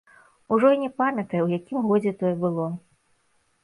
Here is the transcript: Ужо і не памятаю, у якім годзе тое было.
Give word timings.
Ужо 0.57 0.71
і 0.77 0.79
не 0.85 0.89
памятаю, 1.03 1.43
у 1.45 1.53
якім 1.59 1.87
годзе 1.93 2.19
тое 2.25 2.35
было. 2.45 2.69